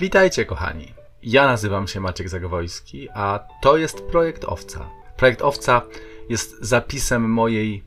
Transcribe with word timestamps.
Witajcie, 0.00 0.44
kochani. 0.44 0.94
Ja 1.22 1.46
nazywam 1.46 1.88
się 1.88 2.00
Maciek 2.00 2.28
Zagowojski, 2.28 3.08
a 3.14 3.40
to 3.62 3.76
jest 3.76 4.02
projekt 4.02 4.44
Owca. 4.44 4.90
Projekt 5.16 5.42
Owca 5.42 5.82
jest 6.28 6.56
zapisem 6.60 7.30
mojej 7.30 7.84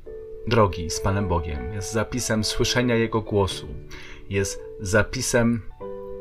drogi 0.47 0.89
z 0.89 1.01
Panem 1.01 1.28
Bogiem, 1.28 1.73
jest 1.73 1.91
zapisem 1.91 2.43
słyszenia 2.43 2.96
Jego 2.96 3.21
głosu, 3.21 3.67
jest 4.29 4.62
zapisem 4.79 5.62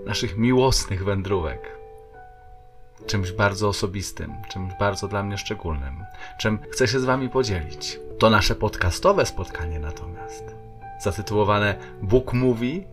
naszych 0.06 0.36
miłosnych 0.36 1.04
wędrówek. 1.04 1.78
Czymś 3.06 3.32
bardzo 3.32 3.68
osobistym, 3.68 4.34
czymś 4.48 4.72
bardzo 4.80 5.08
dla 5.08 5.22
mnie 5.22 5.38
szczególnym, 5.38 6.04
czym 6.38 6.58
chcę 6.70 6.88
się 6.88 7.00
z 7.00 7.04
Wami 7.04 7.28
podzielić. 7.28 8.00
To 8.18 8.30
nasze 8.30 8.54
podcastowe 8.54 9.26
spotkanie 9.26 9.80
natomiast, 9.80 10.44
zatytułowane 11.00 11.78
Bóg 12.02 12.32
mówi, 12.32 12.86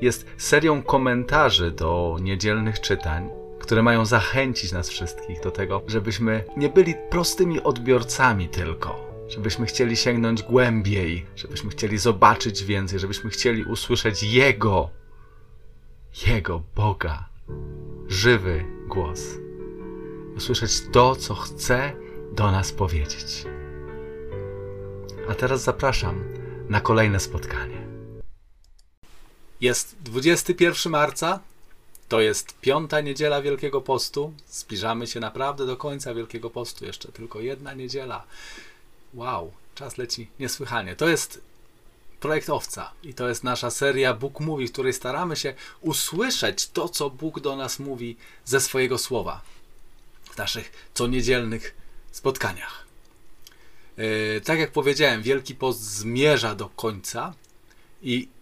jest 0.00 0.26
serią 0.36 0.82
komentarzy 0.82 1.70
do 1.70 2.18
niedzielnych 2.20 2.80
czytań, 2.80 3.30
które 3.60 3.82
mają 3.82 4.04
zachęcić 4.04 4.72
nas 4.72 4.88
wszystkich 4.88 5.40
do 5.40 5.50
tego, 5.50 5.82
żebyśmy 5.86 6.44
nie 6.56 6.68
byli 6.68 6.94
prostymi 7.10 7.62
odbiorcami 7.62 8.48
tylko, 8.48 9.14
żebyśmy 9.28 9.66
chcieli 9.66 9.96
sięgnąć 9.96 10.42
głębiej, 10.42 11.26
żebyśmy 11.36 11.70
chcieli 11.70 11.98
zobaczyć 11.98 12.64
więcej, 12.64 12.98
żebyśmy 12.98 13.30
chcieli 13.30 13.64
usłyszeć 13.64 14.22
Jego, 14.22 14.90
Jego 16.26 16.62
Boga, 16.76 17.28
żywy 18.08 18.64
głos. 18.88 19.38
Usłyszeć 20.36 20.72
to, 20.92 21.16
co 21.16 21.34
chce 21.34 21.92
do 22.32 22.50
nas 22.50 22.72
powiedzieć. 22.72 23.46
A 25.28 25.34
teraz 25.34 25.62
zapraszam 25.62 26.24
na 26.68 26.80
kolejne 26.80 27.20
spotkanie. 27.20 27.83
Jest 29.64 29.96
21 30.00 30.92
marca, 30.92 31.40
to 32.08 32.20
jest 32.20 32.60
piąta 32.60 33.00
niedziela 33.00 33.42
Wielkiego 33.42 33.80
Postu. 33.80 34.32
Zbliżamy 34.48 35.06
się 35.06 35.20
naprawdę 35.20 35.66
do 35.66 35.76
końca 35.76 36.14
Wielkiego 36.14 36.50
Postu. 36.50 36.84
Jeszcze 36.84 37.12
tylko 37.12 37.40
jedna 37.40 37.74
niedziela. 37.74 38.24
Wow, 39.14 39.52
czas 39.74 39.98
leci 39.98 40.28
niesłychanie. 40.40 40.96
To 40.96 41.08
jest 41.08 41.40
projekt 42.20 42.50
Owca 42.50 42.92
i 43.02 43.14
to 43.14 43.28
jest 43.28 43.44
nasza 43.44 43.70
seria 43.70 44.14
Bóg 44.14 44.40
Mówi, 44.40 44.68
w 44.68 44.72
której 44.72 44.92
staramy 44.92 45.36
się 45.36 45.54
usłyszeć 45.80 46.68
to, 46.68 46.88
co 46.88 47.10
Bóg 47.10 47.40
do 47.40 47.56
nas 47.56 47.78
mówi 47.78 48.16
ze 48.44 48.60
swojego 48.60 48.98
słowa 48.98 49.42
w 50.24 50.36
naszych 50.36 50.90
co 50.94 51.06
niedzielnych 51.06 51.74
spotkaniach. 52.10 52.86
Yy, 53.96 54.40
tak 54.44 54.58
jak 54.58 54.72
powiedziałem, 54.72 55.22
Wielki 55.22 55.54
Post 55.54 55.80
zmierza 55.80 56.54
do 56.54 56.68
końca 56.68 57.34
i 58.02 58.33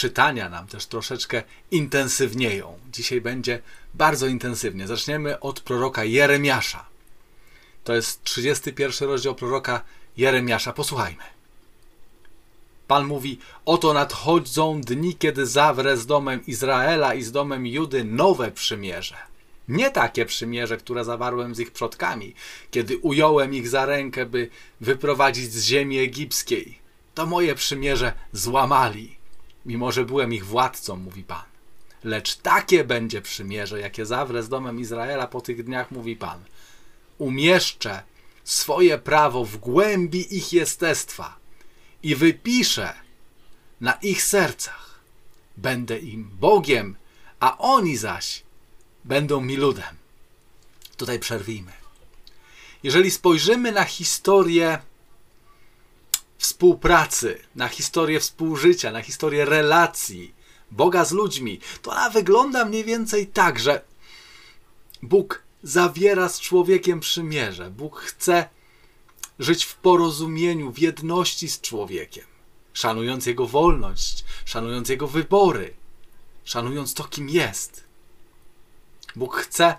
czytania 0.00 0.48
nam 0.48 0.66
też 0.66 0.86
troszeczkę 0.86 1.42
intensywnieją. 1.70 2.78
Dzisiaj 2.92 3.20
będzie 3.20 3.62
bardzo 3.94 4.26
intensywnie. 4.26 4.86
Zaczniemy 4.86 5.40
od 5.40 5.60
proroka 5.60 6.04
Jeremiasza. 6.04 6.86
To 7.84 7.94
jest 7.94 8.24
31 8.24 9.08
rozdział 9.08 9.34
proroka 9.34 9.82
Jeremiasza. 10.16 10.72
Posłuchajmy. 10.72 11.22
Pan 12.86 13.06
mówi: 13.06 13.38
Oto 13.64 13.92
nadchodzą 13.92 14.80
dni, 14.80 15.14
kiedy 15.16 15.46
zawrę 15.46 15.96
z 15.96 16.06
domem 16.06 16.46
Izraela 16.46 17.14
i 17.14 17.22
z 17.22 17.32
domem 17.32 17.66
Judy 17.66 18.04
nowe 18.04 18.50
przymierze. 18.50 19.16
Nie 19.68 19.90
takie 19.90 20.26
przymierze, 20.26 20.76
które 20.76 21.04
zawarłem 21.04 21.54
z 21.54 21.60
ich 21.60 21.70
przodkami, 21.70 22.34
kiedy 22.70 22.98
ująłem 22.98 23.54
ich 23.54 23.68
za 23.68 23.86
rękę, 23.86 24.26
by 24.26 24.50
wyprowadzić 24.80 25.52
z 25.52 25.64
ziemi 25.64 25.98
egipskiej. 25.98 26.78
To 27.14 27.26
moje 27.26 27.54
przymierze 27.54 28.12
złamali 28.32 29.19
mimo 29.66 29.92
że 29.92 30.04
byłem 30.04 30.34
ich 30.34 30.46
władcą, 30.46 30.96
mówi 30.96 31.24
Pan. 31.24 31.42
Lecz 32.04 32.36
takie 32.36 32.84
będzie 32.84 33.22
przymierze, 33.22 33.80
jakie 33.80 34.06
zawrę 34.06 34.42
z 34.42 34.48
domem 34.48 34.80
Izraela 34.80 35.26
po 35.26 35.40
tych 35.40 35.64
dniach, 35.64 35.90
mówi 35.90 36.16
Pan. 36.16 36.44
Umieszczę 37.18 38.02
swoje 38.44 38.98
prawo 38.98 39.44
w 39.44 39.56
głębi 39.56 40.36
ich 40.36 40.52
jestestwa 40.52 41.36
i 42.02 42.14
wypiszę 42.14 42.92
na 43.80 43.92
ich 43.92 44.22
sercach. 44.22 45.00
Będę 45.56 45.98
im 45.98 46.30
Bogiem, 46.40 46.96
a 47.40 47.58
oni 47.58 47.96
zaś 47.96 48.42
będą 49.04 49.40
mi 49.40 49.56
ludem. 49.56 49.96
Tutaj 50.96 51.18
przerwijmy. 51.18 51.72
Jeżeli 52.82 53.10
spojrzymy 53.10 53.72
na 53.72 53.84
historię 53.84 54.78
współpracy, 56.40 57.38
na 57.54 57.68
historię 57.68 58.20
współżycia, 58.20 58.92
na 58.92 59.02
historię 59.02 59.44
relacji 59.44 60.34
Boga 60.70 61.04
z 61.04 61.12
ludźmi, 61.12 61.60
to 61.82 61.90
ona 61.90 62.10
wygląda 62.10 62.64
mniej 62.64 62.84
więcej 62.84 63.26
tak, 63.26 63.58
że 63.58 63.84
Bóg 65.02 65.42
zawiera 65.62 66.28
z 66.28 66.40
człowiekiem 66.40 67.00
przymierze. 67.00 67.70
Bóg 67.70 68.00
chce 68.00 68.48
żyć 69.38 69.64
w 69.64 69.74
porozumieniu, 69.74 70.72
w 70.72 70.78
jedności 70.78 71.48
z 71.48 71.60
człowiekiem, 71.60 72.24
szanując 72.72 73.26
jego 73.26 73.46
wolność, 73.46 74.24
szanując 74.44 74.88
jego 74.88 75.06
wybory, 75.06 75.74
szanując 76.44 76.94
to, 76.94 77.04
kim 77.04 77.28
jest. 77.28 77.84
Bóg 79.16 79.36
chce 79.36 79.76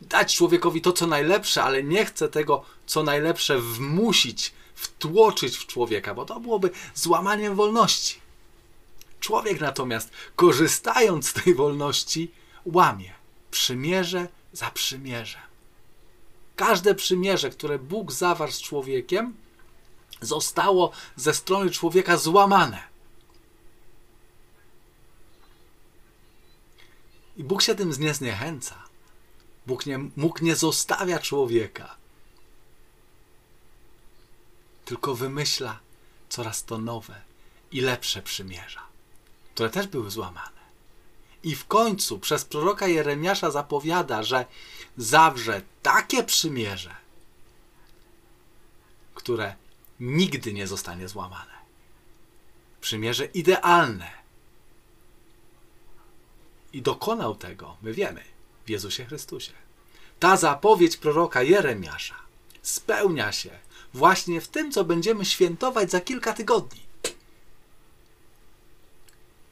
dać 0.00 0.36
człowiekowi 0.36 0.80
to, 0.80 0.92
co 0.92 1.06
najlepsze, 1.06 1.62
ale 1.62 1.82
nie 1.82 2.04
chce 2.04 2.28
tego, 2.28 2.64
co 2.86 3.02
najlepsze, 3.02 3.58
wmusić 3.58 4.52
wtłoczyć 4.82 5.56
w 5.56 5.66
człowieka, 5.66 6.14
bo 6.14 6.24
to 6.24 6.40
byłoby 6.40 6.70
złamaniem 6.94 7.56
wolności. 7.56 8.20
Człowiek 9.20 9.60
natomiast, 9.60 10.10
korzystając 10.36 11.28
z 11.28 11.32
tej 11.32 11.54
wolności, 11.54 12.30
łamie 12.64 13.12
przymierze 13.50 14.28
za 14.52 14.70
przymierze. 14.70 15.38
Każde 16.56 16.94
przymierze, 16.94 17.50
które 17.50 17.78
Bóg 17.78 18.12
zawarł 18.12 18.52
z 18.52 18.62
człowiekiem, 18.62 19.34
zostało 20.20 20.92
ze 21.16 21.34
strony 21.34 21.70
człowieka 21.70 22.16
złamane. 22.16 22.82
I 27.36 27.44
Bóg 27.44 27.62
się 27.62 27.74
tym 27.74 27.92
nie 27.98 28.14
zniechęca. 28.14 28.74
Bóg 29.66 29.86
nie, 29.86 29.98
Bóg 29.98 30.42
nie 30.42 30.56
zostawia 30.56 31.18
człowieka 31.18 32.01
tylko 34.84 35.14
wymyśla 35.14 35.80
coraz 36.28 36.64
to 36.64 36.78
nowe 36.78 37.22
i 37.72 37.80
lepsze 37.80 38.22
przymierza, 38.22 38.82
które 39.54 39.70
też 39.70 39.86
były 39.86 40.10
złamane. 40.10 40.62
I 41.42 41.56
w 41.56 41.66
końcu 41.66 42.18
przez 42.18 42.44
proroka 42.44 42.86
Jeremiasza 42.86 43.50
zapowiada, 43.50 44.22
że 44.22 44.46
zawrze 44.96 45.62
takie 45.82 46.24
przymierze, 46.24 46.96
które 49.14 49.54
nigdy 50.00 50.52
nie 50.52 50.66
zostanie 50.66 51.08
złamane. 51.08 51.52
Przymierze 52.80 53.24
idealne. 53.24 54.10
I 56.72 56.82
dokonał 56.82 57.34
tego, 57.34 57.76
my 57.82 57.92
wiemy, 57.92 58.24
w 58.66 58.70
Jezusie 58.70 59.04
Chrystusie. 59.04 59.52
Ta 60.20 60.36
zapowiedź 60.36 60.96
proroka 60.96 61.42
Jeremiasza 61.42 62.14
spełnia 62.62 63.32
się 63.32 63.50
właśnie 63.94 64.40
w 64.40 64.48
tym, 64.48 64.72
co 64.72 64.84
będziemy 64.84 65.24
świętować 65.24 65.90
za 65.90 66.00
kilka 66.00 66.32
tygodni. 66.32 66.80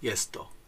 Jest 0.02 0.32
to 0.32 0.60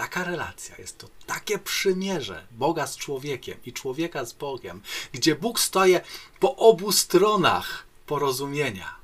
taka 0.00 0.24
relacja, 0.24 0.76
jest 0.78 0.98
to 0.98 1.08
takie 1.26 1.58
przymierze 1.58 2.46
Boga 2.50 2.86
z 2.86 2.96
człowiekiem 2.96 3.58
i 3.64 3.72
człowieka 3.72 4.24
z 4.24 4.32
Bogiem, 4.32 4.82
gdzie 5.12 5.34
Bóg 5.34 5.60
stoi 5.60 5.96
po 6.40 6.56
obu 6.56 6.92
stronach 6.92 7.86
porozumienia. 8.06 8.96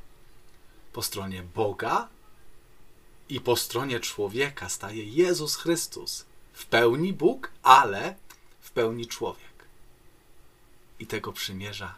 Po 0.92 1.02
stronie 1.02 1.42
Boga 1.42 2.08
i 3.28 3.40
po 3.40 3.56
stronie 3.56 4.00
człowieka 4.00 4.68
staje 4.68 5.04
Jezus 5.04 5.56
Chrystus. 5.56 6.24
W 6.52 6.66
pełni 6.66 7.12
Bóg, 7.12 7.50
ale 7.62 8.14
w 8.60 8.70
pełni 8.70 9.06
człowiek. 9.06 9.56
I 10.98 11.06
tego 11.06 11.32
przymierza 11.32 11.94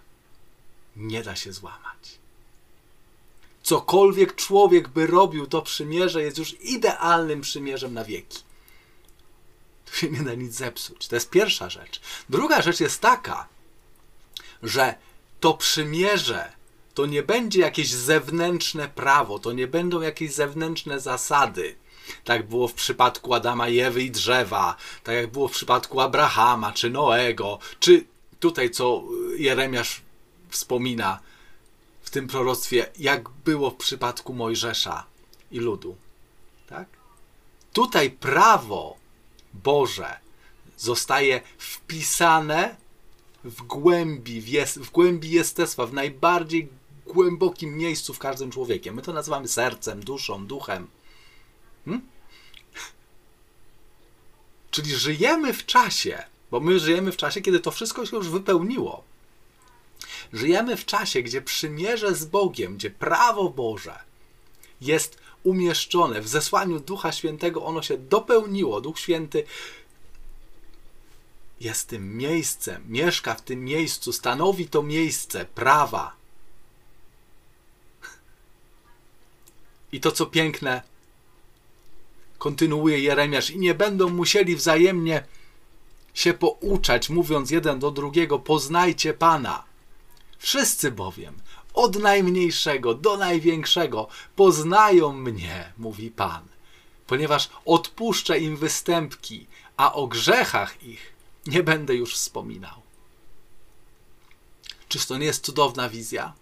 nie 0.98 1.22
da 1.22 1.36
się 1.36 1.52
złamać. 1.52 2.18
Cokolwiek 3.62 4.34
człowiek 4.34 4.88
by 4.88 5.06
robił, 5.06 5.46
to 5.46 5.62
przymierze 5.62 6.22
jest 6.22 6.38
już 6.38 6.56
idealnym 6.60 7.40
przymierzem 7.40 7.94
na 7.94 8.04
wieki. 8.04 8.38
Tu 9.84 9.96
się 9.96 10.10
nie 10.10 10.20
da 10.22 10.34
nic 10.34 10.54
zepsuć. 10.54 11.08
To 11.08 11.16
jest 11.16 11.30
pierwsza 11.30 11.70
rzecz. 11.70 12.00
Druga 12.28 12.62
rzecz 12.62 12.80
jest 12.80 13.00
taka, 13.00 13.48
że 14.62 14.94
to 15.40 15.54
przymierze 15.54 16.52
to 16.94 17.06
nie 17.06 17.22
będzie 17.22 17.60
jakieś 17.60 17.90
zewnętrzne 17.90 18.88
prawo, 18.88 19.38
to 19.38 19.52
nie 19.52 19.66
będą 19.66 20.00
jakieś 20.00 20.32
zewnętrzne 20.32 21.00
zasady. 21.00 21.76
Tak 22.24 22.48
było 22.48 22.68
w 22.68 22.74
przypadku 22.74 23.34
Adama, 23.34 23.66
Ewy 23.66 24.02
i 24.02 24.10
drzewa, 24.10 24.76
tak 25.04 25.14
jak 25.14 25.32
było 25.32 25.48
w 25.48 25.52
przypadku 25.52 26.00
Abrahama, 26.00 26.72
czy 26.72 26.90
Noego, 26.90 27.58
czy 27.80 28.04
tutaj 28.40 28.70
co 28.70 29.02
Jeremiasz 29.36 30.02
wspomina 30.48 31.20
w 32.02 32.10
tym 32.10 32.28
proroctwie, 32.28 32.86
jak 32.98 33.28
było 33.28 33.70
w 33.70 33.76
przypadku 33.76 34.34
Mojżesza 34.34 35.06
i 35.50 35.58
ludu. 35.58 35.96
Tak? 36.66 36.88
Tutaj 37.72 38.10
prawo 38.10 38.96
Boże 39.54 40.18
zostaje 40.76 41.40
wpisane 41.58 42.76
w 43.44 43.62
głębi, 43.62 44.40
w, 44.40 44.48
jest, 44.48 44.78
w 44.78 44.90
głębi 44.90 45.30
jestestwa, 45.30 45.86
w 45.86 45.92
najbardziej 45.92 46.68
głębokim 47.06 47.76
miejscu 47.76 48.14
w 48.14 48.18
każdym 48.18 48.50
człowiekiem. 48.50 48.94
My 48.94 49.02
to 49.02 49.12
nazywamy 49.12 49.48
sercem, 49.48 50.00
duszą, 50.00 50.46
duchem. 50.46 50.86
Hmm? 51.84 52.06
Czyli 54.70 54.94
żyjemy 54.94 55.52
w 55.52 55.66
czasie, 55.66 56.22
bo 56.50 56.60
my 56.60 56.78
żyjemy 56.78 57.12
w 57.12 57.16
czasie, 57.16 57.40
kiedy 57.40 57.60
to 57.60 57.70
wszystko 57.70 58.06
się 58.06 58.16
już 58.16 58.28
wypełniło. 58.28 59.04
Żyjemy 60.32 60.76
w 60.76 60.84
czasie, 60.84 61.22
gdzie 61.22 61.42
przymierze 61.42 62.14
z 62.14 62.24
Bogiem, 62.24 62.76
gdzie 62.76 62.90
prawo 62.90 63.50
Boże 63.50 63.98
jest 64.80 65.18
umieszczone 65.42 66.20
w 66.20 66.28
zesłaniu 66.28 66.80
Ducha 66.80 67.12
Świętego, 67.12 67.64
ono 67.64 67.82
się 67.82 67.98
dopełniło. 67.98 68.80
Duch 68.80 68.98
Święty 68.98 69.44
jest 71.60 71.88
tym 71.88 72.16
miejscem, 72.16 72.84
mieszka 72.88 73.34
w 73.34 73.42
tym 73.42 73.64
miejscu, 73.64 74.12
stanowi 74.12 74.68
to 74.68 74.82
miejsce 74.82 75.44
prawa. 75.44 76.16
I 79.92 80.00
to, 80.00 80.12
co 80.12 80.26
piękne, 80.26 80.82
kontynuuje 82.38 83.00
Jeremiasz, 83.00 83.50
i 83.50 83.58
nie 83.58 83.74
będą 83.74 84.08
musieli 84.08 84.56
wzajemnie 84.56 85.24
się 86.14 86.34
pouczać, 86.34 87.10
mówiąc 87.10 87.50
jeden 87.50 87.78
do 87.78 87.90
drugiego: 87.90 88.38
Poznajcie 88.38 89.14
Pana. 89.14 89.67
Wszyscy 90.38 90.90
bowiem, 90.90 91.34
od 91.74 91.96
najmniejszego 91.96 92.94
do 92.94 93.16
największego, 93.16 94.08
poznają 94.36 95.12
mnie, 95.12 95.72
mówi 95.78 96.10
Pan, 96.10 96.42
ponieważ 97.06 97.48
odpuszczę 97.64 98.38
im 98.38 98.56
występki, 98.56 99.46
a 99.76 99.92
o 99.92 100.06
grzechach 100.06 100.82
ich 100.82 101.12
nie 101.46 101.62
będę 101.62 101.94
już 101.94 102.14
wspominał. 102.14 102.82
Czyż 104.88 105.06
to 105.06 105.18
nie 105.18 105.26
jest 105.26 105.44
cudowna 105.44 105.88
wizja? 105.88 106.32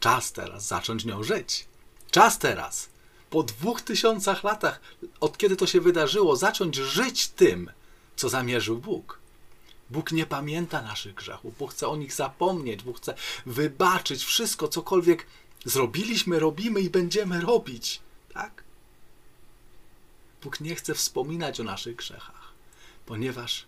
Czas 0.00 0.32
teraz 0.32 0.66
zacząć 0.66 1.04
nią 1.04 1.22
żyć. 1.22 1.66
Czas 2.10 2.38
teraz, 2.38 2.88
po 3.30 3.42
dwóch 3.42 3.82
tysiącach 3.82 4.44
latach, 4.44 4.80
od 5.20 5.38
kiedy 5.38 5.56
to 5.56 5.66
się 5.66 5.80
wydarzyło, 5.80 6.36
zacząć 6.36 6.76
żyć 6.76 7.28
tym, 7.28 7.70
co 8.16 8.28
zamierzył 8.28 8.78
Bóg. 8.78 9.18
Bóg 9.90 10.12
nie 10.12 10.26
pamięta 10.26 10.82
naszych 10.82 11.14
grzechów, 11.14 11.58
Bóg 11.58 11.72
chce 11.72 11.88
o 11.88 11.96
nich 11.96 12.12
zapomnieć, 12.12 12.82
Bóg 12.82 12.96
chce 12.96 13.14
wybaczyć 13.46 14.24
wszystko, 14.24 14.68
cokolwiek 14.68 15.26
zrobiliśmy, 15.64 16.38
robimy 16.38 16.80
i 16.80 16.90
będziemy 16.90 17.40
robić. 17.40 18.00
Tak? 18.34 18.64
Bóg 20.42 20.60
nie 20.60 20.74
chce 20.74 20.94
wspominać 20.94 21.60
o 21.60 21.64
naszych 21.64 21.96
grzechach, 21.96 22.52
ponieważ 23.06 23.66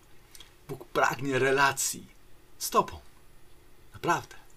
Bóg 0.68 0.84
pragnie 0.84 1.38
relacji 1.38 2.06
z 2.58 2.70
Tobą. 2.70 3.00
Naprawdę. 3.94 4.47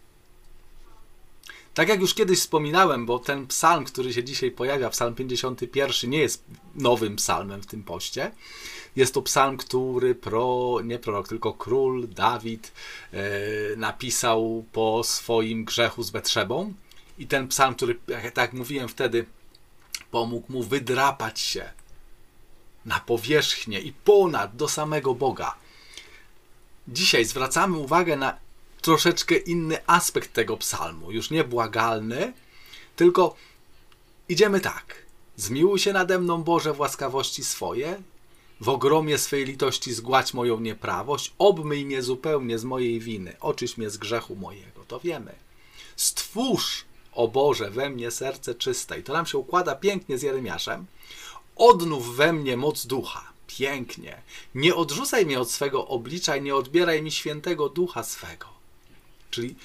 Tak 1.74 1.90
jak 1.90 2.02
już 2.02 2.14
kiedyś 2.14 2.40
wspominałem, 2.40 3.06
bo 3.06 3.20
ten 3.20 3.48
psalm, 3.48 3.86
który 3.86 4.14
się 4.14 4.24
dzisiaj 4.24 4.52
pojawia, 4.52 4.90
psalm 4.90 5.16
51, 5.16 6.10
nie 6.10 6.20
jest 6.20 6.44
nowym 6.76 7.16
psalmem 7.16 7.62
w 7.62 7.66
tym 7.66 7.84
poście. 7.84 8.32
Jest 8.96 9.14
to 9.14 9.22
psalm, 9.22 9.58
który 9.58 10.16
pro, 10.16 10.78
nie 10.84 11.00
prorok, 11.00 11.28
tylko 11.28 11.54
król 11.54 12.08
Dawid 12.08 12.72
e, 13.14 13.20
napisał 13.78 14.66
po 14.72 15.04
swoim 15.04 15.66
grzechu 15.66 16.04
z 16.04 16.10
Betrzebą. 16.10 16.74
I 17.18 17.28
ten 17.28 17.48
psalm, 17.48 17.76
który, 17.76 18.00
jak 18.08 18.32
tak 18.32 18.54
mówiłem 18.54 18.90
wtedy, 18.90 19.26
pomógł 20.12 20.52
mu 20.54 20.64
wydrapać 20.64 21.40
się 21.40 21.72
na 22.86 23.00
powierzchnię 23.00 23.80
i 23.80 23.94
ponad 23.94 24.56
do 24.56 24.68
samego 24.70 25.16
Boga. 25.16 25.56
Dzisiaj 26.88 27.26
zwracamy 27.26 27.78
uwagę 27.78 28.16
na 28.16 28.38
troszeczkę 28.82 29.36
inny 29.36 29.78
aspekt 29.88 30.34
tego 30.34 30.58
psalmu, 30.58 31.12
już 31.12 31.30
nie 31.30 31.44
błagalny, 31.44 32.34
tylko 32.96 33.36
idziemy 34.30 34.60
tak. 34.60 34.96
Zmiłuj 35.38 35.80
się 35.80 35.94
nade 35.94 36.20
mną, 36.20 36.44
Boże, 36.44 36.74
w 36.74 36.80
łaskawości 36.80 37.44
swoje, 37.44 38.02
w 38.62 38.70
ogromie 38.70 39.18
swej 39.18 39.46
litości 39.46 39.94
zgładź 39.94 40.34
moją 40.34 40.60
nieprawość, 40.60 41.34
obmyj 41.38 41.86
mnie 41.86 42.02
zupełnie 42.02 42.60
z 42.60 42.64
mojej 42.64 43.00
winy, 43.00 43.36
oczyś 43.40 43.78
mnie 43.78 43.90
z 43.90 43.98
grzechu 43.98 44.36
mojego, 44.36 44.86
to 44.88 45.00
wiemy. 45.00 45.36
Stwórz, 45.96 46.86
o 47.14 47.28
Boże, 47.28 47.70
we 47.70 47.90
mnie 47.90 48.12
serce 48.12 48.56
czyste. 48.56 49.00
I 49.00 49.04
to 49.04 49.14
nam 49.14 49.26
się 49.26 49.38
układa 49.38 49.76
pięknie 49.76 50.18
z 50.18 50.22
Jeremiaszem. 50.22 50.86
Odnów 51.56 52.16
we 52.16 52.34
mnie 52.34 52.58
moc 52.58 52.86
ducha. 52.86 53.32
Pięknie. 53.48 54.22
Nie 54.56 54.76
odrzucaj 54.76 55.26
mnie 55.26 55.40
od 55.40 55.52
swego 55.52 55.88
oblicza 55.88 56.36
i 56.36 56.42
nie 56.42 56.56
odbieraj 56.56 57.02
mi 57.02 57.12
świętego 57.12 57.70
ducha 57.70 58.04
swego. 58.04 58.61
Czyli 59.32 59.56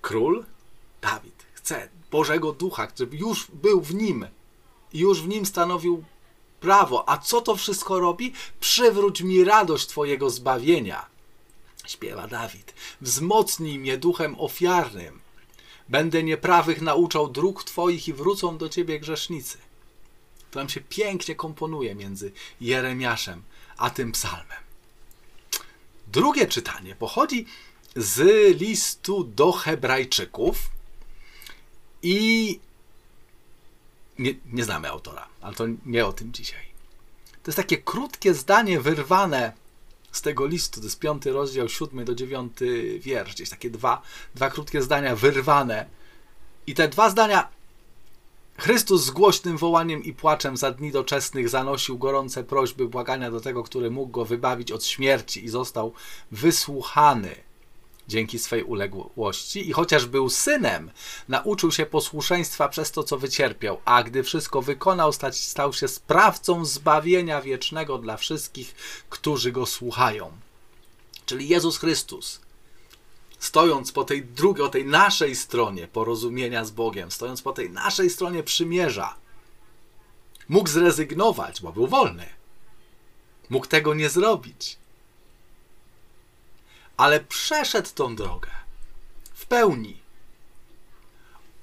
król 0.00 0.44
Dawid 1.00 1.46
chce 1.54 1.88
Bożego 2.10 2.52
Ducha, 2.52 2.86
który 2.86 3.16
już 3.16 3.46
był 3.50 3.80
w 3.80 3.94
nim 3.94 4.26
i 4.92 4.98
już 4.98 5.22
w 5.22 5.28
nim 5.28 5.46
stanowił 5.46 6.04
prawo. 6.60 7.08
A 7.08 7.18
co 7.18 7.40
to 7.40 7.56
wszystko 7.56 8.00
robi? 8.00 8.32
Przywróć 8.60 9.22
mi 9.22 9.44
radość 9.44 9.86
Twojego 9.86 10.30
zbawienia. 10.30 11.06
Śpiewa 11.86 12.28
Dawid. 12.28 12.74
Wzmocnij 13.00 13.78
mnie 13.78 13.98
duchem 13.98 14.36
ofiarnym. 14.38 15.20
Będę 15.88 16.22
nieprawych 16.22 16.82
nauczał 16.82 17.28
dróg 17.28 17.64
Twoich 17.64 18.08
i 18.08 18.12
wrócą 18.12 18.58
do 18.58 18.68
Ciebie 18.68 19.00
grzesznicy. 19.00 19.58
To 20.50 20.58
nam 20.58 20.68
się 20.68 20.80
pięknie 20.80 21.34
komponuje 21.34 21.94
między 21.94 22.32
Jeremiaszem 22.60 23.42
a 23.76 23.90
tym 23.90 24.12
psalmem. 24.12 24.61
Drugie 26.12 26.46
czytanie 26.46 26.94
pochodzi 26.94 27.46
z 27.96 28.20
listu 28.60 29.24
do 29.24 29.52
Hebrajczyków 29.52 30.56
i 32.02 32.60
nie, 34.18 34.34
nie 34.52 34.64
znamy 34.64 34.88
autora, 34.88 35.28
ale 35.40 35.54
to 35.54 35.64
nie 35.86 36.06
o 36.06 36.12
tym 36.12 36.32
dzisiaj. 36.32 36.64
To 37.42 37.50
jest 37.50 37.56
takie 37.56 37.78
krótkie 37.78 38.34
zdanie 38.34 38.80
wyrwane 38.80 39.52
z 40.12 40.22
tego 40.22 40.46
listu, 40.46 40.80
to 40.80 40.86
jest 40.86 40.98
piąty 40.98 41.32
rozdział, 41.32 41.68
siódmy 41.68 42.04
do 42.04 42.14
dziewiąty 42.14 42.98
wiersz, 42.98 43.34
gdzieś 43.34 43.50
takie 43.50 43.70
dwa, 43.70 44.02
dwa 44.34 44.50
krótkie 44.50 44.82
zdania 44.82 45.16
wyrwane. 45.16 45.86
I 46.66 46.74
te 46.74 46.88
dwa 46.88 47.10
zdania 47.10 47.48
Chrystus 48.58 49.04
z 49.04 49.10
głośnym 49.10 49.58
wołaniem 49.58 50.04
i 50.04 50.12
płaczem 50.12 50.56
za 50.56 50.70
dni 50.70 50.92
doczesnych 50.92 51.48
zanosił 51.48 51.98
gorące 51.98 52.44
prośby 52.44 52.88
błagania 52.88 53.30
do 53.30 53.40
tego, 53.40 53.62
który 53.62 53.90
mógł 53.90 54.12
go 54.12 54.24
wybawić 54.24 54.72
od 54.72 54.84
śmierci 54.84 55.44
i 55.44 55.48
został 55.48 55.92
wysłuchany 56.30 57.34
dzięki 58.08 58.38
swej 58.38 58.62
uległości 58.62 59.68
i 59.68 59.72
chociaż 59.72 60.06
był 60.06 60.30
synem, 60.30 60.90
nauczył 61.28 61.72
się 61.72 61.86
posłuszeństwa 61.86 62.68
przez 62.68 62.90
to, 62.92 63.02
co 63.02 63.18
wycierpiał, 63.18 63.80
a 63.84 64.02
gdy 64.02 64.22
wszystko 64.22 64.62
wykonał, 64.62 65.12
stał 65.32 65.72
się 65.72 65.88
sprawcą 65.88 66.64
zbawienia 66.64 67.42
wiecznego 67.42 67.98
dla 67.98 68.16
wszystkich, 68.16 68.74
którzy 69.10 69.52
go 69.52 69.66
słuchają. 69.66 70.32
Czyli 71.26 71.48
Jezus 71.48 71.78
Chrystus, 71.78 72.40
stojąc 73.42 73.92
po 73.92 74.04
tej 74.04 74.24
drugiej, 74.24 74.70
tej 74.70 74.84
naszej 74.84 75.36
stronie 75.36 75.88
porozumienia 75.88 76.64
z 76.64 76.70
Bogiem, 76.70 77.10
stojąc 77.10 77.42
po 77.42 77.52
tej 77.52 77.70
naszej 77.70 78.10
stronie 78.10 78.42
przymierza, 78.42 79.14
mógł 80.48 80.68
zrezygnować, 80.68 81.60
bo 81.60 81.72
był 81.72 81.86
wolny. 81.86 82.26
Mógł 83.50 83.66
tego 83.66 83.94
nie 83.94 84.10
zrobić 84.10 84.82
ale 86.96 87.20
przeszedł 87.20 87.88
tą 87.94 88.16
drogę 88.16 88.50
w 89.34 89.46
pełni. 89.46 90.02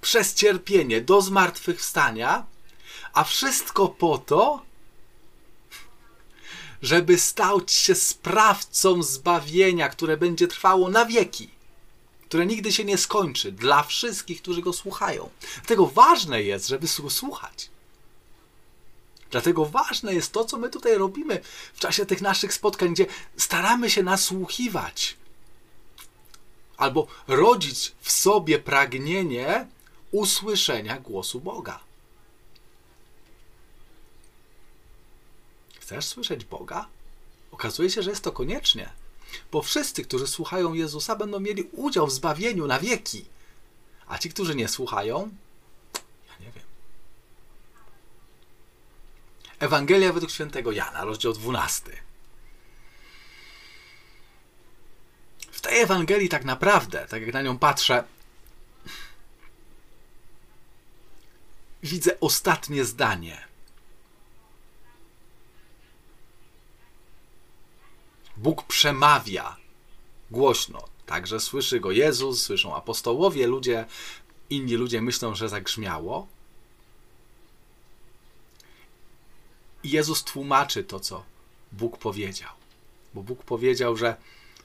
Przez 0.02 0.34
cierpienie 0.34 1.02
do 1.02 1.22
zmartwychwstania, 1.22 2.46
a 3.14 3.24
wszystko 3.24 3.88
po 3.88 4.18
to, 4.18 4.62
żeby 6.82 7.18
stać 7.18 7.72
się 7.72 7.96
sprawcą 7.96 9.04
zbawienia, 9.04 9.90
które 9.90 10.18
będzie 10.18 10.48
trwało 10.48 10.90
na 10.90 11.06
wieki, 11.06 11.50
które 12.30 12.46
nigdy 12.46 12.72
się 12.72 12.86
nie 12.86 12.98
skończy 12.98 13.52
dla 13.52 13.84
wszystkich, 13.84 14.42
którzy 14.42 14.62
go 14.62 14.74
słuchają. 14.74 15.30
Dlatego 15.56 15.88
ważne 15.88 16.44
jest, 16.44 16.68
żeby 16.68 16.88
słuchać. 16.88 17.70
Dlatego 19.32 19.66
ważne 19.66 20.14
jest 20.14 20.32
to, 20.32 20.46
co 20.46 20.58
my 20.58 20.70
tutaj 20.70 20.98
robimy 20.98 21.42
w 21.74 21.80
czasie 21.80 22.06
tych 22.06 22.22
naszych 22.22 22.54
spotkań, 22.54 22.94
gdzie 22.94 23.06
staramy 23.38 23.90
się 23.90 24.04
nasłuchiwać 24.04 25.18
albo 26.78 27.08
rodzić 27.28 27.92
w 28.02 28.12
sobie 28.12 28.60
pragnienie 28.60 29.68
usłyszenia 30.12 31.00
głosu 31.00 31.40
Boga. 31.40 31.80
Chcesz 35.80 36.06
słyszeć 36.06 36.46
Boga? 36.46 36.88
Okazuje 37.52 37.90
się, 37.90 38.04
że 38.04 38.10
jest 38.10 38.24
to 38.24 38.32
koniecznie, 38.32 38.90
bo 39.52 39.62
wszyscy, 39.62 40.04
którzy 40.04 40.28
słuchają 40.28 40.74
Jezusa, 40.74 41.16
będą 41.16 41.40
mieli 41.40 41.64
udział 41.64 42.08
w 42.08 42.12
zbawieniu 42.12 42.68
na 42.68 42.80
wieki, 42.80 43.26
a 44.08 44.18
ci, 44.18 44.30
którzy 44.30 44.56
nie 44.56 44.68
słuchają, 44.68 45.32
ja 46.28 46.46
nie 46.46 46.52
wiem. 46.52 46.64
Ewangelia 49.60 50.14
według 50.14 50.32
świętego 50.32 50.72
Jana, 50.72 51.06
rozdział 51.06 51.34
12. 51.34 51.92
W 55.52 55.62
tej 55.62 55.80
Ewangelii 55.80 56.30
tak 56.30 56.46
naprawdę, 56.46 57.08
tak 57.10 57.22
jak 57.22 57.34
na 57.34 57.42
nią 57.42 57.58
patrzę, 57.58 58.04
widzę 61.84 62.20
ostatnie 62.20 62.86
zdanie. 62.86 63.49
Bóg 68.41 68.63
przemawia 68.63 69.58
głośno. 70.31 70.84
Także 71.05 71.39
słyszy 71.39 71.79
go 71.79 71.91
Jezus, 71.91 72.43
słyszą 72.43 72.75
apostołowie, 72.75 73.48
ludzie, 73.48 73.86
inni 74.50 74.75
ludzie 74.75 75.01
myślą, 75.01 75.36
że 75.36 75.50
zagrzmiało. 75.50 76.27
I 79.84 79.89
Jezus 79.89 80.24
tłumaczy 80.24 80.84
to, 80.84 81.00
co 81.00 81.24
Bóg 81.72 81.98
powiedział. 81.98 82.51
Bo 83.13 83.24
Bóg 83.24 83.43
powiedział, 83.43 83.98
że 83.98 84.15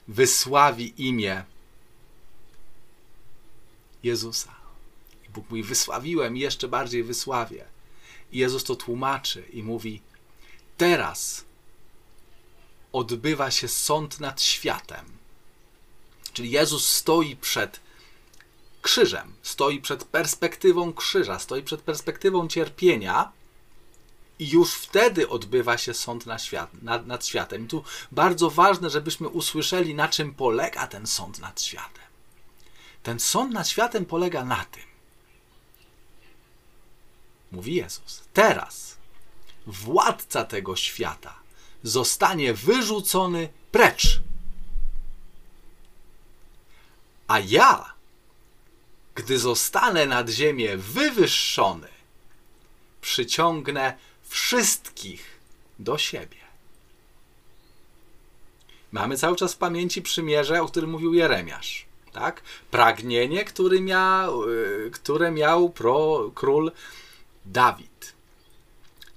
wysławi 0.09 1.07
imię 1.09 1.45
Jezusa. 4.03 4.55
I 5.29 5.33
Bóg 5.33 5.51
mówi: 5.51 5.63
Wysławiłem 5.63 6.37
i 6.37 6.41
jeszcze 6.41 6.69
bardziej 6.69 7.05
wysławię. 7.05 7.65
I 8.33 8.39
Jezus 8.39 8.65
to 8.65 8.77
tłumaczy 8.77 9.45
i 9.53 9.63
mówi: 9.63 10.01
Teraz 10.77 11.45
odbywa 12.95 13.51
się 13.51 13.69
sąd 13.69 14.21
nad 14.21 14.43
światem. 14.43 15.05
Czyli 16.33 16.51
Jezus 16.51 16.89
stoi 16.89 17.37
przed 17.37 17.81
krzyżem, 18.83 19.35
stoi 19.43 19.81
przed 19.81 20.05
perspektywą 20.05 20.93
krzyża, 20.93 21.39
stoi 21.39 21.63
przed 21.63 21.81
perspektywą 21.81 22.49
cierpienia. 22.49 23.33
I 24.39 24.51
już 24.51 24.75
wtedy 24.75 25.29
odbywa 25.29 25.79
się 25.79 25.95
sąd 25.95 26.27
nad, 26.27 26.43
świat, 26.43 26.83
nad, 26.83 27.07
nad 27.07 27.27
światem. 27.27 27.65
I 27.65 27.69
tu 27.69 27.85
bardzo 28.13 28.51
ważne, 28.51 28.91
żebyśmy 28.91 29.29
usłyszeli, 29.29 29.95
na 29.95 30.09
czym 30.09 30.35
polega 30.35 30.87
ten 30.87 31.07
sąd 31.07 31.39
nad 31.39 31.63
światem. 31.63 32.05
Ten 33.03 33.21
sąd 33.21 33.53
nad 33.53 33.69
światem 33.69 34.07
polega 34.07 34.45
na 34.45 34.65
tym, 34.65 34.83
mówi 37.53 37.75
Jezus, 37.75 38.23
teraz 38.33 38.97
władca 39.67 40.45
tego 40.45 40.77
świata 40.77 41.44
zostanie 41.85 42.55
wyrzucony 42.55 43.49
precz. 43.73 44.21
A 47.29 47.39
ja, 47.39 47.95
gdy 49.15 49.39
zostanę 49.39 50.07
nad 50.07 50.29
ziemię 50.31 50.77
wywyższony, 50.77 51.89
przyciągnę 53.01 53.97
wszystkich 54.29 55.41
do 55.79 55.99
siebie. 55.99 56.45
Mamy 58.93 59.17
cały 59.17 59.37
czas 59.37 59.55
w 59.55 59.59
pamięci 59.59 60.03
przymierze, 60.03 60.63
o 60.63 60.67
którym 60.67 60.91
mówił 60.91 61.15
Jeremiasz. 61.15 61.87
Tak? 62.13 62.43
Pragnienie, 62.71 63.45
który 63.45 63.81
miał, 63.81 64.51
y, 64.51 64.91
które 64.93 65.31
miał 65.31 65.71
pro, 65.71 66.31
król 66.35 66.73
Dawid. 67.45 68.14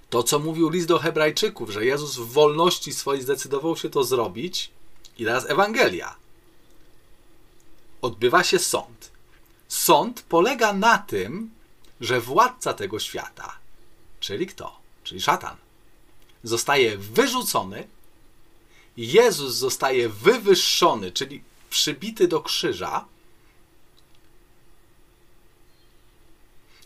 To, 0.09 0.23
co 0.23 0.39
mówił 0.39 0.69
list 0.69 0.87
do 0.87 0.99
Hebrajczyków, 0.99 1.69
że 1.69 1.85
Jezus 1.85 2.15
w 2.15 2.31
wolności 2.31 2.93
swojej 2.93 3.23
zdecydował 3.23 3.77
się 3.77 3.89
to 3.89 4.03
zrobić, 4.03 4.71
i 5.17 5.25
teraz 5.25 5.49
Ewangelia. 5.49 6.15
Odbywa 8.01 8.43
się 8.43 8.59
sąd. 8.59 9.11
Sąd 9.67 10.21
polega 10.21 10.73
na 10.73 10.97
tym, 10.97 11.51
że 12.01 12.21
władca 12.21 12.73
tego 12.73 12.99
świata, 12.99 13.57
czyli 14.19 14.47
kto? 14.47 14.79
Czyli 15.03 15.21
szatan, 15.21 15.55
zostaje 16.43 16.97
wyrzucony, 16.97 17.87
Jezus 18.97 19.53
zostaje 19.53 20.09
wywyższony, 20.09 21.11
czyli 21.11 21.43
przybity 21.69 22.27
do 22.27 22.41
krzyża, 22.41 23.05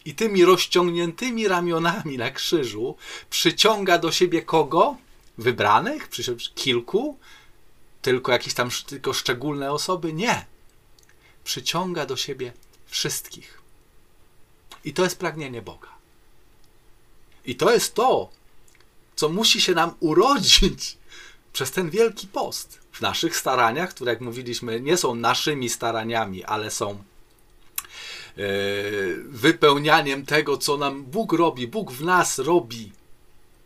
i 0.06 0.16
tymi 0.16 0.46
rozciągniętymi 0.46 1.48
ramionami 1.48 2.18
na 2.18 2.32
krzyżu 2.32 2.96
przyciąga 3.30 3.98
do 3.98 4.12
siebie 4.12 4.42
kogo? 4.42 4.98
Wybranych? 5.38 6.10
Kilku? 6.56 7.18
Tylko 8.02 8.32
jakieś 8.32 8.54
tam 8.54 8.70
tylko 8.88 9.14
szczególne 9.14 9.72
osoby? 9.72 10.14
Nie. 10.14 10.46
Przyciąga 11.44 12.06
do 12.06 12.18
siebie 12.18 12.54
wszystkich. 12.88 13.62
I 14.86 14.94
to 14.94 15.04
jest 15.04 15.20
pragnienie 15.20 15.62
Boga. 15.62 15.88
I 17.46 17.56
to 17.56 17.72
jest 17.72 17.96
to, 17.96 18.30
co 19.16 19.30
musi 19.30 19.62
się 19.62 19.74
nam 19.74 19.94
urodzić 20.00 20.98
przez 21.54 21.72
ten 21.72 21.90
wielki 21.90 22.28
post. 22.28 22.80
W 22.92 23.02
naszych 23.02 23.38
staraniach, 23.38 23.90
które, 23.90 24.12
jak 24.12 24.22
mówiliśmy, 24.22 24.82
nie 24.82 24.98
są 24.98 25.16
naszymi 25.16 25.70
staraniami, 25.70 26.44
ale 26.44 26.72
są 26.72 27.04
wypełnianiem 29.26 30.26
tego, 30.26 30.58
co 30.58 30.78
nam 30.78 31.04
Bóg 31.04 31.34
robi, 31.34 31.68
Bóg 31.68 31.92
w 31.92 32.04
nas 32.04 32.40
robi 32.40 32.92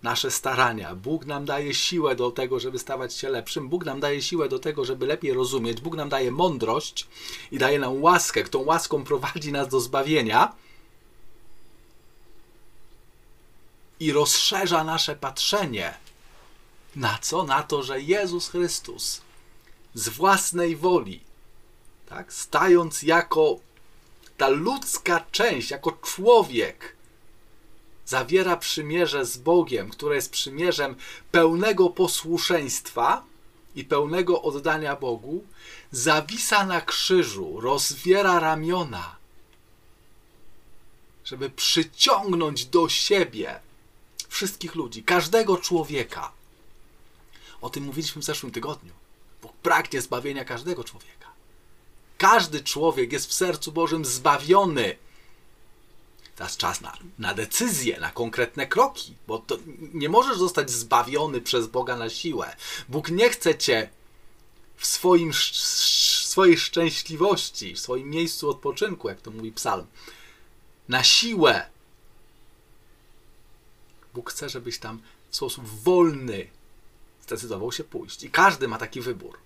nasze 0.04 0.32
starania. 0.32 0.96
Bóg 0.96 1.26
nam 1.26 1.46
daje 1.46 1.74
siłę 1.74 2.16
do 2.16 2.32
tego, 2.32 2.60
żeby 2.60 2.80
stawać 2.80 3.14
się 3.14 3.30
lepszym. 3.30 3.70
Bóg 3.70 3.86
nam 3.86 4.00
daje 4.00 4.22
siłę 4.22 4.50
do 4.50 4.60
tego, 4.60 4.86
żeby 4.86 5.06
lepiej 5.06 5.34
rozumieć. 5.34 5.82
Bóg 5.82 5.96
nam 5.96 6.10
daje 6.10 6.32
mądrość 6.32 7.08
i 7.52 7.58
daje 7.58 7.80
nam 7.80 8.04
łaskę. 8.04 8.44
Tą 8.44 8.60
łaską 8.60 9.04
prowadzi 9.04 9.52
nas 9.52 9.68
do 9.68 9.80
zbawienia 9.80 10.54
i 14.00 14.12
rozszerza 14.12 14.84
nasze 14.84 15.16
patrzenie. 15.16 15.94
Na 16.96 17.18
co? 17.22 17.44
Na 17.44 17.64
to, 17.64 17.84
że 17.84 18.02
Jezus 18.02 18.50
Chrystus 18.50 19.22
z 19.94 20.10
własnej 20.10 20.76
woli, 20.76 21.20
tak, 22.10 22.34
stając 22.34 23.04
jako 23.04 23.60
ta 24.38 24.50
ludzka 24.50 25.26
część, 25.32 25.72
jako 25.72 25.92
człowiek, 25.92 26.96
zawiera 28.06 28.58
przymierze 28.58 29.26
z 29.26 29.38
Bogiem, 29.38 29.90
które 29.90 30.16
jest 30.16 30.32
przymierzem 30.32 30.96
pełnego 31.32 31.90
posłuszeństwa 31.90 33.24
i 33.76 33.84
pełnego 33.84 34.42
oddania 34.42 34.96
Bogu, 34.96 35.44
zawisa 35.92 36.66
na 36.66 36.82
krzyżu, 36.82 37.60
rozwiera 37.60 38.40
ramiona, 38.40 39.16
żeby 41.26 41.50
przyciągnąć 41.50 42.66
do 42.66 42.90
siebie 42.90 43.60
wszystkich 44.30 44.76
ludzi, 44.76 45.04
każdego 45.04 45.58
człowieka. 45.58 46.32
O 47.62 47.70
tym 47.70 47.84
mówiliśmy 47.84 48.22
w 48.22 48.26
zeszłym 48.26 48.52
tygodniu. 48.52 48.94
Bóg 49.42 49.54
pragnie 49.54 50.02
zbawienia 50.02 50.46
każdego 50.46 50.84
człowieka. 50.84 51.35
Każdy 52.18 52.64
człowiek 52.64 53.12
jest 53.14 53.30
w 53.30 53.34
sercu 53.34 53.72
Bożym 53.72 54.06
zbawiony. 54.06 54.96
Teraz 56.36 56.58
czas 56.58 56.82
na, 56.82 56.98
na 57.20 57.34
decyzję, 57.34 58.00
na 58.00 58.12
konkretne 58.12 58.68
kroki, 58.68 59.16
bo 59.28 59.46
nie 59.94 60.10
możesz 60.10 60.38
zostać 60.38 60.72
zbawiony 60.72 61.42
przez 61.42 61.68
Boga 61.68 61.96
na 61.96 62.10
siłę. 62.10 62.56
Bóg 62.90 63.10
nie 63.10 63.30
chce 63.30 63.58
cię 63.58 63.90
w 64.78 64.86
swoim, 64.86 65.34
swojej 65.34 66.58
szczęśliwości, 66.58 67.74
w 67.74 67.80
swoim 67.80 68.10
miejscu 68.10 68.50
odpoczynku, 68.50 69.10
jak 69.10 69.22
to 69.22 69.32
mówi 69.32 69.52
psalm, 69.52 69.86
na 70.90 71.04
siłę. 71.04 71.70
Bóg 74.14 74.32
chce, 74.32 74.50
żebyś 74.50 74.80
tam 74.80 75.02
w 75.30 75.36
sposób 75.36 75.66
wolny 75.68 76.48
zdecydował 77.22 77.72
się 77.72 77.84
pójść. 77.84 78.24
I 78.24 78.30
każdy 78.30 78.68
ma 78.68 78.78
taki 78.78 79.02
wybór. 79.02 79.45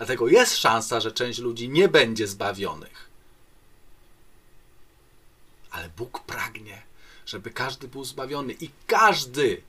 Dlatego 0.00 0.28
jest 0.28 0.56
szansa, 0.56 1.00
że 1.00 1.12
część 1.12 1.38
ludzi 1.38 1.68
nie 1.68 1.88
będzie 1.88 2.26
zbawionych. 2.26 3.08
Ale 5.70 5.90
Bóg 5.96 6.20
pragnie, 6.20 6.82
żeby 7.26 7.50
każdy 7.50 7.88
był 7.88 8.04
zbawiony 8.04 8.52
i 8.52 8.70
każdy. 8.86 9.62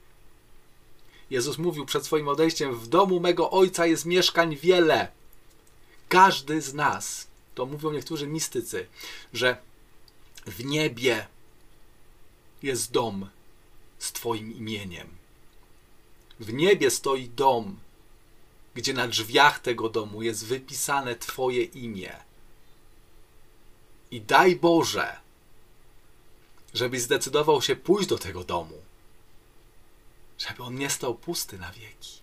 Jezus 1.30 1.58
mówił 1.58 1.86
przed 1.86 2.04
swoim 2.04 2.28
odejściem: 2.28 2.78
W 2.78 2.88
domu 2.88 3.20
mego 3.20 3.50
ojca 3.50 3.86
jest 3.86 4.06
mieszkań 4.06 4.56
wiele. 4.56 5.08
Każdy 6.08 6.60
z 6.60 6.74
nas, 6.74 7.26
to 7.54 7.66
mówią 7.66 7.92
niektórzy 7.92 8.26
mistycy, 8.26 8.86
że 9.32 9.56
w 10.46 10.64
niebie 10.64 11.26
jest 12.62 12.92
dom 12.92 13.28
z 13.98 14.12
Twoim 14.12 14.56
imieniem. 14.56 15.08
W 16.40 16.52
niebie 16.52 16.90
stoi 16.90 17.28
dom 17.28 17.76
gdzie 18.74 18.94
na 18.94 19.08
drzwiach 19.08 19.58
tego 19.58 19.88
domu 19.88 20.22
jest 20.22 20.46
wypisane 20.46 21.16
Twoje 21.16 21.62
imię. 21.62 22.16
I 24.10 24.20
daj 24.20 24.56
Boże, 24.56 25.16
żebyś 26.74 27.02
zdecydował 27.02 27.62
się 27.62 27.76
pójść 27.76 28.08
do 28.08 28.18
tego 28.18 28.44
domu, 28.44 28.82
żeby 30.38 30.62
on 30.62 30.74
nie 30.74 30.90
stał 30.90 31.14
pusty 31.14 31.58
na 31.58 31.72
wieki. 31.72 32.18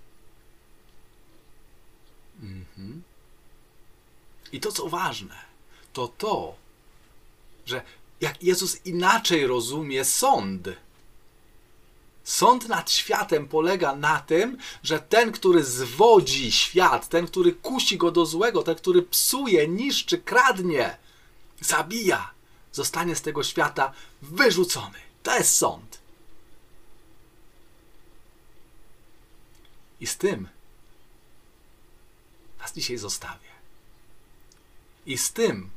Mhm. 2.42 3.04
I 4.52 4.60
to, 4.60 4.72
co 4.72 4.90
ważne, 4.90 5.36
to 5.94 6.08
to, 6.08 6.56
że 7.66 7.82
jak 8.22 8.44
Jezus 8.44 8.86
inaczej 8.86 9.48
rozumie 9.48 10.06
sąd, 10.06 10.68
Sąd 12.30 12.68
nad 12.68 12.92
światem 12.92 13.48
polega 13.48 13.96
na 13.96 14.20
tym, 14.20 14.58
że 14.84 15.00
ten, 15.00 15.32
który 15.32 15.64
zwodzi 15.64 16.52
świat, 16.52 17.10
ten, 17.10 17.28
który 17.28 17.54
kusi 17.54 17.98
go 17.98 18.12
do 18.12 18.26
złego, 18.26 18.64
ten, 18.64 18.76
który 18.76 19.02
psuje, 19.02 19.68
niszczy, 19.68 20.18
kradnie, 20.18 20.98
zabija, 21.62 22.32
zostanie 22.72 23.16
z 23.16 23.22
tego 23.22 23.44
świata 23.44 23.94
wyrzucony. 24.22 25.00
To 25.24 25.38
jest 25.38 25.56
sąd. 25.56 26.00
I 30.00 30.08
z 30.08 30.18
tym 30.18 30.48
Was 32.60 32.74
dzisiaj 32.74 32.98
zostawię. 32.98 33.50
I 35.06 35.18
z 35.18 35.34
tym 35.34 35.70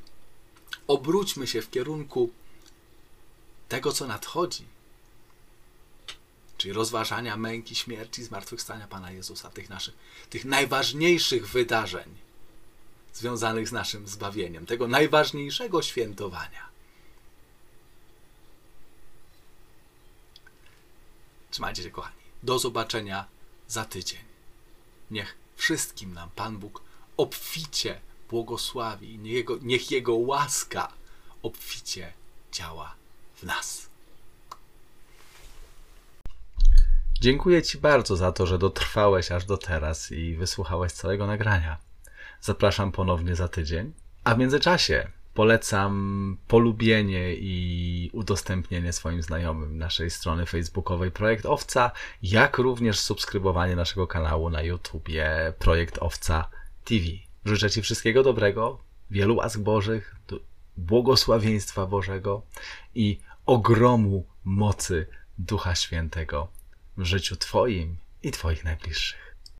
obróćmy 0.86 1.46
się 1.46 1.62
w 1.62 1.70
kierunku 1.70 2.30
tego, 3.68 3.92
co 3.92 4.06
nadchodzi, 4.06 4.64
czyli 6.62 6.74
rozważania 6.74 7.36
męki, 7.36 7.74
śmierci, 7.74 8.24
zmartwychwstania 8.24 8.88
Pana 8.88 9.10
Jezusa, 9.10 9.50
tych 9.50 9.68
naszych, 9.68 9.94
tych 10.30 10.44
najważniejszych 10.44 11.48
wydarzeń 11.48 12.16
związanych 13.14 13.68
z 13.68 13.72
naszym 13.72 14.08
zbawieniem, 14.08 14.66
tego 14.66 14.88
najważniejszego 14.88 15.82
świętowania. 15.82 16.68
Trzymajcie 21.50 21.82
się, 21.82 21.90
kochani. 21.90 22.16
Do 22.42 22.58
zobaczenia 22.58 23.26
za 23.68 23.84
tydzień. 23.84 24.24
Niech 25.10 25.36
wszystkim 25.56 26.14
nam 26.14 26.30
Pan 26.30 26.58
Bóg 26.58 26.82
obficie 27.16 28.00
błogosławi. 28.30 29.18
Niech 29.18 29.32
Jego, 29.32 29.58
niech 29.62 29.90
Jego 29.90 30.14
łaska 30.14 30.92
obficie 31.42 32.12
działa 32.52 32.94
w 33.34 33.42
nas. 33.42 33.91
Dziękuję 37.22 37.62
Ci 37.62 37.78
bardzo 37.78 38.16
za 38.16 38.32
to, 38.32 38.46
że 38.46 38.58
dotrwałeś 38.58 39.32
aż 39.32 39.44
do 39.44 39.56
teraz 39.56 40.12
i 40.12 40.36
wysłuchałeś 40.36 40.92
całego 40.92 41.26
nagrania. 41.26 41.78
Zapraszam 42.40 42.92
ponownie 42.92 43.36
za 43.36 43.48
tydzień. 43.48 43.92
A 44.24 44.34
w 44.34 44.38
międzyczasie 44.38 45.08
polecam 45.34 46.36
polubienie 46.48 47.34
i 47.34 48.10
udostępnienie 48.12 48.92
swoim 48.92 49.22
znajomym 49.22 49.78
naszej 49.78 50.10
strony 50.10 50.46
facebookowej 50.46 51.10
Projekt 51.10 51.46
Owca, 51.46 51.90
jak 52.22 52.58
również 52.58 53.00
subskrybowanie 53.00 53.76
naszego 53.76 54.06
kanału 54.06 54.50
na 54.50 54.62
YouTubie 54.62 55.52
Projekt 55.58 55.98
Owca 55.98 56.48
TV. 56.84 57.04
Życzę 57.44 57.70
Ci 57.70 57.82
wszystkiego 57.82 58.22
dobrego, 58.22 58.78
wielu 59.10 59.36
łask 59.36 59.60
Bożych, 59.60 60.16
błogosławieństwa 60.76 61.86
Bożego 61.86 62.42
i 62.94 63.20
ogromu 63.46 64.26
mocy 64.44 65.06
Ducha 65.38 65.74
Świętego 65.74 66.61
w 66.96 67.04
życiu 67.04 67.36
Twoim 67.36 67.96
i 68.22 68.30
Twoich 68.30 68.64
najbliższych. 68.64 69.31